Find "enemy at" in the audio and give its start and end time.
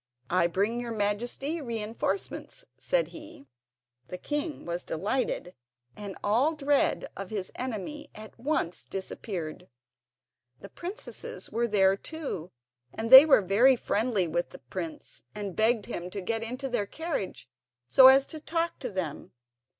7.53-8.39